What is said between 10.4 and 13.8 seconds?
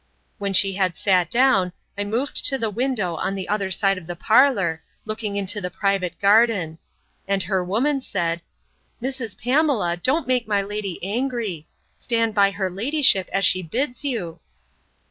my lady angry. Stand by her ladyship, as she